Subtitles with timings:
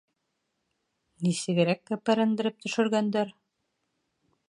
[1.27, 3.37] —Нисегерәк кәпәрендереп төшөргәндәр!